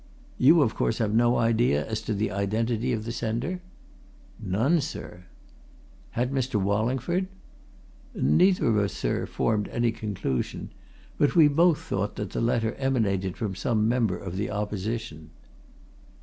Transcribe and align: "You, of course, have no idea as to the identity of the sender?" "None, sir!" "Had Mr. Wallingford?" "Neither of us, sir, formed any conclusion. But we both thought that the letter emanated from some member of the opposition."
"You, 0.39 0.63
of 0.63 0.73
course, 0.73 0.97
have 0.97 1.13
no 1.13 1.37
idea 1.37 1.85
as 1.87 2.01
to 2.09 2.15
the 2.15 2.31
identity 2.31 2.91
of 2.91 3.05
the 3.05 3.11
sender?" 3.11 3.61
"None, 4.39 4.81
sir!" 4.81 5.25
"Had 6.17 6.31
Mr. 6.31 6.59
Wallingford?" 6.59 7.27
"Neither 8.15 8.65
of 8.65 8.77
us, 8.77 8.93
sir, 8.93 9.27
formed 9.27 9.67
any 9.67 9.91
conclusion. 9.91 10.71
But 11.19 11.35
we 11.35 11.47
both 11.47 11.77
thought 11.77 12.15
that 12.15 12.31
the 12.31 12.41
letter 12.41 12.73
emanated 12.79 13.37
from 13.37 13.53
some 13.53 13.87
member 13.87 14.17
of 14.17 14.37
the 14.37 14.49
opposition." 14.49 15.29